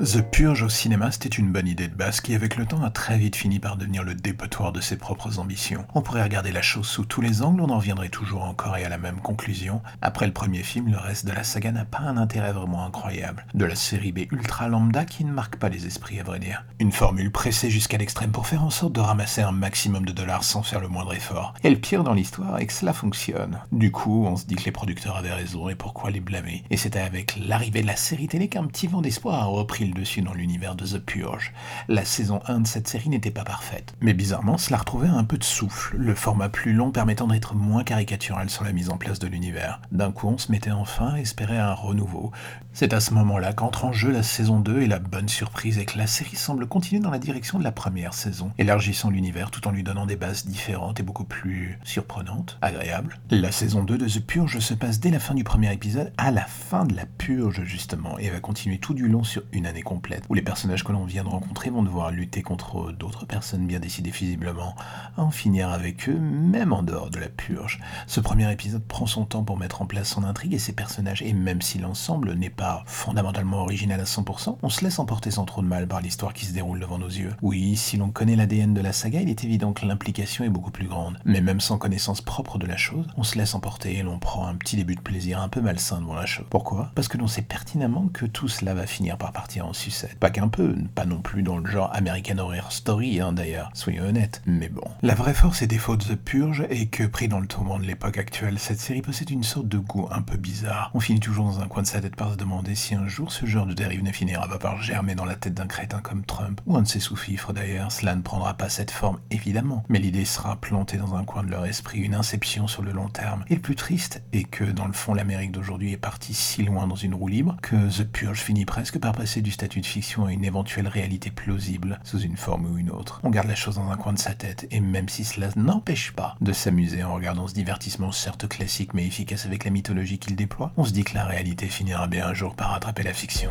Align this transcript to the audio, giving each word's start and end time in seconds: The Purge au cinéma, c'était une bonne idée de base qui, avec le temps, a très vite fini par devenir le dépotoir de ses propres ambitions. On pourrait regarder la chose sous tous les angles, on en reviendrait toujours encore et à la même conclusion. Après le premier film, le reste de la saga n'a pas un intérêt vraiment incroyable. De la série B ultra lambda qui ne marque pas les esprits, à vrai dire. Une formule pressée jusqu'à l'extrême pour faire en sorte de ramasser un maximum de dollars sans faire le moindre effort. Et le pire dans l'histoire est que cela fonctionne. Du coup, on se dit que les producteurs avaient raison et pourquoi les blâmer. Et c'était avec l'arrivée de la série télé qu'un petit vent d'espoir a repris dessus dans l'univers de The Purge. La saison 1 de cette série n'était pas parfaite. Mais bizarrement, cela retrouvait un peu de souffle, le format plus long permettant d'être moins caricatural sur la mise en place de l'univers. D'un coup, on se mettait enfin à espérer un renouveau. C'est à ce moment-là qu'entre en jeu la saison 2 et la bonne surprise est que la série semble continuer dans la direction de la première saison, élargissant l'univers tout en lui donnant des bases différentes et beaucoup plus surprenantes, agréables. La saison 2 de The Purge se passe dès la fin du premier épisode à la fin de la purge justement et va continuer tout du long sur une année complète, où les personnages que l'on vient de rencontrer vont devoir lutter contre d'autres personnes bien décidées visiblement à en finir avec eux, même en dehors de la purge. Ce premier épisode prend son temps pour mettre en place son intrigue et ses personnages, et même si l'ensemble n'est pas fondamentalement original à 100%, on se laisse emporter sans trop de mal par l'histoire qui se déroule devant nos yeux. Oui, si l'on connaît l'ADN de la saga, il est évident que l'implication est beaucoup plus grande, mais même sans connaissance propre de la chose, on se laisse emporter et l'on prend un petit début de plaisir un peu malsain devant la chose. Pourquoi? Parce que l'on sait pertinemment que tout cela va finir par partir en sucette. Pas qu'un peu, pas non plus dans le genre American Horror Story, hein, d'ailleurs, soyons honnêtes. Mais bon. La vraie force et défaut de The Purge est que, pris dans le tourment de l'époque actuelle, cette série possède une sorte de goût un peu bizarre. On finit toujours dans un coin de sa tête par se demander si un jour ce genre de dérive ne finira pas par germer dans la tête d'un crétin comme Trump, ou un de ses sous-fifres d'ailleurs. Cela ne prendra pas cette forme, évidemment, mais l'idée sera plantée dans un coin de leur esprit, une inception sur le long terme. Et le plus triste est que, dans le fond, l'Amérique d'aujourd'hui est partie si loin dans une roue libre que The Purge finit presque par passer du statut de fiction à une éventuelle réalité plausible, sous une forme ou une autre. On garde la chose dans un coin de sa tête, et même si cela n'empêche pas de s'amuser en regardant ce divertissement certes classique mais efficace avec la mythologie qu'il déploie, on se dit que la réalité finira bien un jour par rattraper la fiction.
The 0.00 0.22
Purge 0.22 0.62
au 0.62 0.68
cinéma, 0.68 1.10
c'était 1.10 1.28
une 1.28 1.50
bonne 1.50 1.66
idée 1.66 1.88
de 1.88 1.94
base 1.94 2.20
qui, 2.20 2.36
avec 2.36 2.56
le 2.56 2.66
temps, 2.66 2.84
a 2.84 2.90
très 2.90 3.18
vite 3.18 3.34
fini 3.34 3.58
par 3.58 3.76
devenir 3.76 4.04
le 4.04 4.14
dépotoir 4.14 4.70
de 4.70 4.80
ses 4.80 4.96
propres 4.96 5.40
ambitions. 5.40 5.84
On 5.92 6.02
pourrait 6.02 6.22
regarder 6.22 6.52
la 6.52 6.62
chose 6.62 6.86
sous 6.86 7.04
tous 7.04 7.20
les 7.20 7.42
angles, 7.42 7.60
on 7.60 7.70
en 7.70 7.78
reviendrait 7.78 8.08
toujours 8.08 8.44
encore 8.44 8.76
et 8.76 8.84
à 8.84 8.88
la 8.88 8.98
même 8.98 9.20
conclusion. 9.20 9.82
Après 10.00 10.26
le 10.26 10.32
premier 10.32 10.62
film, 10.62 10.88
le 10.88 10.98
reste 10.98 11.26
de 11.26 11.32
la 11.32 11.42
saga 11.42 11.72
n'a 11.72 11.84
pas 11.84 11.98
un 11.98 12.16
intérêt 12.16 12.52
vraiment 12.52 12.86
incroyable. 12.86 13.44
De 13.54 13.64
la 13.64 13.74
série 13.74 14.12
B 14.12 14.20
ultra 14.30 14.68
lambda 14.68 15.04
qui 15.04 15.24
ne 15.24 15.32
marque 15.32 15.56
pas 15.56 15.68
les 15.68 15.86
esprits, 15.86 16.20
à 16.20 16.22
vrai 16.22 16.38
dire. 16.38 16.64
Une 16.78 16.92
formule 16.92 17.32
pressée 17.32 17.68
jusqu'à 17.68 17.98
l'extrême 17.98 18.30
pour 18.30 18.46
faire 18.46 18.62
en 18.62 18.70
sorte 18.70 18.92
de 18.92 19.00
ramasser 19.00 19.42
un 19.42 19.52
maximum 19.52 20.06
de 20.06 20.12
dollars 20.12 20.44
sans 20.44 20.62
faire 20.62 20.80
le 20.80 20.86
moindre 20.86 21.14
effort. 21.14 21.54
Et 21.64 21.70
le 21.70 21.78
pire 21.78 22.04
dans 22.04 22.14
l'histoire 22.14 22.58
est 22.60 22.66
que 22.66 22.72
cela 22.72 22.92
fonctionne. 22.92 23.58
Du 23.72 23.90
coup, 23.90 24.26
on 24.26 24.36
se 24.36 24.46
dit 24.46 24.54
que 24.54 24.64
les 24.64 24.72
producteurs 24.72 25.16
avaient 25.16 25.32
raison 25.32 25.68
et 25.68 25.74
pourquoi 25.74 26.10
les 26.10 26.20
blâmer. 26.20 26.62
Et 26.70 26.76
c'était 26.76 27.00
avec 27.00 27.36
l'arrivée 27.36 27.82
de 27.82 27.88
la 27.88 27.96
série 27.96 28.28
télé 28.28 28.46
qu'un 28.46 28.66
petit 28.66 28.86
vent 28.86 29.02
d'espoir 29.02 29.42
a 29.42 29.46
repris 29.46 29.77
dessus 29.86 30.22
dans 30.22 30.34
l'univers 30.34 30.74
de 30.74 30.84
The 30.84 30.98
Purge. 30.98 31.52
La 31.88 32.04
saison 32.04 32.40
1 32.46 32.60
de 32.60 32.66
cette 32.66 32.88
série 32.88 33.08
n'était 33.08 33.30
pas 33.30 33.44
parfaite. 33.44 33.94
Mais 34.00 34.14
bizarrement, 34.14 34.58
cela 34.58 34.78
retrouvait 34.78 35.08
un 35.08 35.24
peu 35.24 35.38
de 35.38 35.44
souffle, 35.44 35.96
le 35.96 36.14
format 36.14 36.48
plus 36.48 36.72
long 36.72 36.90
permettant 36.90 37.26
d'être 37.26 37.54
moins 37.54 37.84
caricatural 37.84 38.50
sur 38.50 38.64
la 38.64 38.72
mise 38.72 38.90
en 38.90 38.96
place 38.96 39.18
de 39.18 39.26
l'univers. 39.26 39.80
D'un 39.92 40.12
coup, 40.12 40.28
on 40.28 40.38
se 40.38 40.50
mettait 40.52 40.70
enfin 40.70 41.14
à 41.14 41.20
espérer 41.20 41.58
un 41.58 41.72
renouveau. 41.72 42.32
C'est 42.72 42.92
à 42.92 43.00
ce 43.00 43.14
moment-là 43.14 43.52
qu'entre 43.52 43.84
en 43.84 43.92
jeu 43.92 44.10
la 44.10 44.22
saison 44.22 44.60
2 44.60 44.82
et 44.82 44.86
la 44.86 44.98
bonne 44.98 45.28
surprise 45.28 45.78
est 45.78 45.86
que 45.86 45.98
la 45.98 46.06
série 46.06 46.36
semble 46.36 46.66
continuer 46.66 47.00
dans 47.00 47.10
la 47.10 47.18
direction 47.18 47.58
de 47.58 47.64
la 47.64 47.72
première 47.72 48.14
saison, 48.14 48.52
élargissant 48.58 49.10
l'univers 49.10 49.50
tout 49.50 49.66
en 49.66 49.72
lui 49.72 49.82
donnant 49.82 50.06
des 50.06 50.16
bases 50.16 50.46
différentes 50.46 51.00
et 51.00 51.02
beaucoup 51.02 51.24
plus 51.24 51.78
surprenantes, 51.84 52.58
agréables. 52.62 53.18
La 53.30 53.52
saison 53.52 53.82
2 53.82 53.98
de 53.98 54.06
The 54.06 54.24
Purge 54.24 54.58
se 54.60 54.74
passe 54.74 55.00
dès 55.00 55.10
la 55.10 55.18
fin 55.18 55.34
du 55.34 55.44
premier 55.44 55.72
épisode 55.72 56.12
à 56.18 56.30
la 56.30 56.44
fin 56.44 56.84
de 56.84 56.94
la 56.94 57.06
purge 57.06 57.64
justement 57.64 58.18
et 58.18 58.30
va 58.30 58.40
continuer 58.40 58.78
tout 58.78 58.94
du 58.94 59.08
long 59.08 59.24
sur 59.24 59.42
une 59.52 59.57
année 59.66 59.82
complète, 59.82 60.24
où 60.28 60.34
les 60.34 60.42
personnages 60.42 60.84
que 60.84 60.92
l'on 60.92 61.04
vient 61.04 61.24
de 61.24 61.28
rencontrer 61.28 61.70
vont 61.70 61.82
devoir 61.82 62.10
lutter 62.10 62.42
contre 62.42 62.92
d'autres 62.92 63.26
personnes 63.26 63.66
bien 63.66 63.80
décidées 63.80 64.10
visiblement 64.10 64.74
à 65.16 65.22
en 65.22 65.30
finir 65.30 65.70
avec 65.70 66.08
eux, 66.08 66.18
même 66.18 66.72
en 66.72 66.82
dehors 66.82 67.10
de 67.10 67.18
la 67.18 67.28
purge. 67.28 67.80
Ce 68.06 68.20
premier 68.20 68.50
épisode 68.52 68.84
prend 68.84 69.06
son 69.06 69.24
temps 69.24 69.44
pour 69.44 69.58
mettre 69.58 69.82
en 69.82 69.86
place 69.86 70.08
son 70.08 70.24
intrigue 70.24 70.54
et 70.54 70.58
ses 70.58 70.72
personnages, 70.72 71.22
et 71.22 71.32
même 71.32 71.62
si 71.62 71.78
l'ensemble 71.78 72.34
n'est 72.34 72.50
pas 72.50 72.84
fondamentalement 72.86 73.58
original 73.58 74.00
à 74.00 74.04
100%, 74.04 74.58
on 74.62 74.68
se 74.68 74.84
laisse 74.84 74.98
emporter 74.98 75.30
sans 75.30 75.44
trop 75.44 75.62
de 75.62 75.66
mal 75.66 75.86
par 75.86 76.00
l'histoire 76.00 76.32
qui 76.32 76.46
se 76.46 76.52
déroule 76.52 76.80
devant 76.80 76.98
nos 76.98 77.08
yeux. 77.08 77.34
Oui, 77.42 77.76
si 77.76 77.96
l'on 77.96 78.10
connaît 78.10 78.36
l'ADN 78.36 78.74
de 78.74 78.80
la 78.80 78.92
saga, 78.92 79.20
il 79.20 79.28
est 79.28 79.44
évident 79.44 79.72
que 79.72 79.86
l'implication 79.86 80.44
est 80.44 80.50
beaucoup 80.50 80.70
plus 80.70 80.86
grande, 80.86 81.18
mais 81.24 81.40
même 81.40 81.60
sans 81.60 81.78
connaissance 81.78 82.20
propre 82.20 82.58
de 82.58 82.66
la 82.66 82.76
chose, 82.76 83.06
on 83.16 83.22
se 83.22 83.38
laisse 83.38 83.54
emporter 83.54 83.96
et 83.96 84.02
l'on 84.02 84.18
prend 84.18 84.46
un 84.46 84.54
petit 84.54 84.76
début 84.76 84.94
de 84.94 85.00
plaisir 85.00 85.40
un 85.40 85.48
peu 85.48 85.60
malsain 85.60 86.00
devant 86.00 86.14
la 86.14 86.26
chose. 86.26 86.46
Pourquoi? 86.50 86.90
Parce 86.94 87.08
que 87.08 87.18
l'on 87.18 87.26
sait 87.26 87.42
pertinemment 87.42 88.08
que 88.12 88.26
tout 88.26 88.48
cela 88.48 88.74
va 88.74 88.86
finir 88.86 89.18
par 89.18 89.32
partir 89.32 89.47
en 89.60 89.72
sucette. 89.72 90.18
Pas 90.18 90.30
qu'un 90.30 90.48
peu, 90.48 90.74
pas 90.94 91.04
non 91.04 91.20
plus 91.20 91.42
dans 91.42 91.58
le 91.58 91.68
genre 91.68 91.90
American 91.94 92.38
Horror 92.38 92.72
Story, 92.72 93.20
hein, 93.20 93.32
d'ailleurs, 93.32 93.70
soyons 93.74 94.04
honnêtes. 94.04 94.42
Mais 94.46 94.68
bon. 94.68 94.84
La 95.02 95.14
vraie 95.14 95.34
force 95.34 95.62
et 95.62 95.66
défaut 95.66 95.96
de 95.96 96.04
The 96.04 96.16
Purge 96.16 96.66
est 96.70 96.86
que, 96.86 97.04
pris 97.04 97.28
dans 97.28 97.40
le 97.40 97.46
tourment 97.46 97.78
de 97.78 97.84
l'époque 97.84 98.18
actuelle, 98.18 98.58
cette 98.58 98.80
série 98.80 99.02
possède 99.02 99.30
une 99.30 99.42
sorte 99.42 99.68
de 99.68 99.78
goût 99.78 100.08
un 100.10 100.22
peu 100.22 100.36
bizarre. 100.36 100.90
On 100.94 101.00
finit 101.00 101.20
toujours 101.20 101.46
dans 101.46 101.60
un 101.60 101.68
coin 101.68 101.82
de 101.82 101.86
sa 101.86 102.00
tête 102.00 102.16
par 102.16 102.32
se 102.32 102.36
demander 102.36 102.74
si 102.74 102.94
un 102.94 103.06
jour 103.06 103.32
ce 103.32 103.46
genre 103.46 103.66
de 103.66 103.74
dérive 103.74 104.02
ne 104.02 104.12
finira 104.12 104.46
pas 104.46 104.58
par 104.58 104.82
germer 104.82 105.14
dans 105.14 105.24
la 105.24 105.34
tête 105.34 105.54
d'un 105.54 105.66
crétin 105.66 106.00
comme 106.00 106.24
Trump, 106.24 106.60
ou 106.66 106.76
un 106.76 106.82
de 106.82 106.88
ses 106.88 107.00
sous-fifres 107.00 107.52
d'ailleurs. 107.52 107.90
Cela 107.90 108.14
ne 108.14 108.22
prendra 108.22 108.54
pas 108.54 108.68
cette 108.68 108.90
forme, 108.90 109.18
évidemment, 109.30 109.84
mais 109.88 109.98
l'idée 109.98 110.24
sera 110.24 110.56
plantée 110.56 110.96
dans 110.96 111.14
un 111.14 111.24
coin 111.24 111.42
de 111.42 111.50
leur 111.50 111.64
esprit, 111.64 112.00
une 112.00 112.14
inception 112.14 112.66
sur 112.66 112.82
le 112.82 112.92
long 112.92 113.08
terme. 113.08 113.44
Et 113.48 113.54
le 113.54 113.60
plus 113.60 113.76
triste 113.76 114.22
est 114.32 114.44
que, 114.44 114.64
dans 114.64 114.86
le 114.86 114.92
fond, 114.92 115.14
l'Amérique 115.14 115.52
d'aujourd'hui 115.52 115.92
est 115.92 115.96
partie 115.96 116.34
si 116.34 116.62
loin 116.62 116.86
dans 116.86 116.96
une 116.96 117.14
roue 117.14 117.28
libre 117.28 117.56
que 117.62 117.76
The 117.76 118.04
Purge 118.04 118.40
finit 118.40 118.64
presque 118.64 118.98
par 118.98 119.12
passer 119.12 119.37
du 119.42 119.50
statut 119.50 119.80
de 119.80 119.86
fiction 119.86 120.26
à 120.26 120.32
une 120.32 120.44
éventuelle 120.44 120.88
réalité 120.88 121.30
plausible, 121.30 122.00
sous 122.04 122.20
une 122.20 122.36
forme 122.36 122.66
ou 122.66 122.78
une 122.78 122.90
autre. 122.90 123.20
On 123.22 123.30
garde 123.30 123.48
la 123.48 123.54
chose 123.54 123.76
dans 123.76 123.90
un 123.90 123.96
coin 123.96 124.12
de 124.12 124.18
sa 124.18 124.34
tête, 124.34 124.66
et 124.70 124.80
même 124.80 125.08
si 125.08 125.24
cela 125.24 125.48
n'empêche 125.56 126.12
pas 126.12 126.36
de 126.40 126.52
s'amuser 126.52 127.04
en 127.04 127.14
regardant 127.14 127.46
ce 127.46 127.54
divertissement 127.54 128.12
certes 128.12 128.48
classique 128.48 128.94
mais 128.94 129.06
efficace 129.06 129.46
avec 129.46 129.64
la 129.64 129.70
mythologie 129.70 130.18
qu'il 130.18 130.36
déploie, 130.36 130.72
on 130.76 130.84
se 130.84 130.92
dit 130.92 131.04
que 131.04 131.14
la 131.14 131.24
réalité 131.24 131.66
finira 131.66 132.06
bien 132.06 132.26
un 132.26 132.34
jour 132.34 132.54
par 132.54 132.70
rattraper 132.70 133.02
la 133.02 133.14
fiction. 133.14 133.50